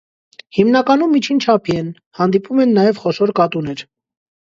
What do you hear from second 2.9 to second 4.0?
խոշոր կատուներ։